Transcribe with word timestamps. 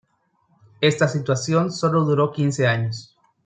Esta 0.81 1.07
situación 1.07 1.71
sólo 1.71 2.03
duró 2.05 2.31
quince 2.31 2.65
años. 2.65 3.15